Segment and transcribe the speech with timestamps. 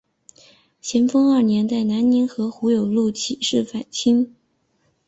[0.81, 4.35] 咸丰二年在南宁和胡有禄起事反清。